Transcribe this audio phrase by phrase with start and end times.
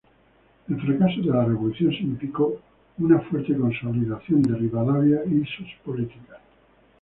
[0.67, 2.59] El fracaso de la revolución significó
[2.97, 6.39] una fuerte consolidación de Rivadavia y sus políticas.